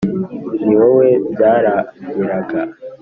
[0.65, 2.61] ni wowe byaramiraga: